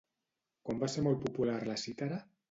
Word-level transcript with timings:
Quan 0.69 0.79
va 0.83 0.89
ser 0.93 1.03
molt 1.07 1.21
popular 1.25 1.57
la 1.67 1.75
cítara? 1.83 2.19